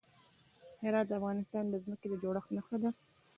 هرات 0.83 1.05
د 1.07 1.11
افغانستان 1.19 1.63
د 1.69 1.75
ځمکې 1.83 2.07
د 2.09 2.13
جوړښت 2.23 2.49
نښه 2.57 2.77
ده. 2.83 2.89